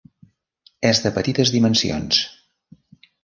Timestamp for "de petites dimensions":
1.03-2.21